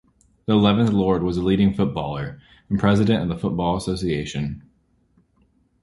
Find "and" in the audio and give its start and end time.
2.71-2.79